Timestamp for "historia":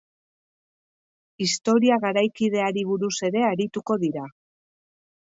1.45-1.97